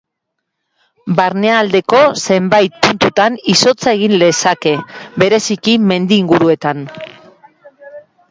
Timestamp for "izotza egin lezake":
3.53-4.73